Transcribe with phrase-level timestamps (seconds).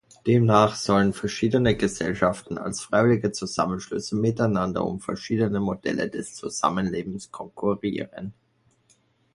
[0.25, 8.33] Demnach sollen verschiedene Gesellschaften als freiwillige Zusammenschlüsse miteinander um verschiedene Modelle des Zusammenlebens konkurrieren.